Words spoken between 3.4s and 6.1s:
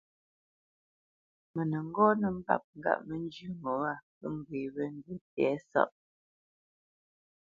ŋo wâ pə́ ŋgwê wé ndǔ tɛ̌sáʼ,